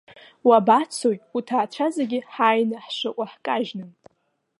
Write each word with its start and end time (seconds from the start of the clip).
Уабацои, 0.47 1.17
уҭаацәа 1.37 1.87
зегьы 1.95 2.19
ҳааины 2.33 2.77
ҳшыҟоу 2.83 3.27
ҳкажьны?! 3.31 3.85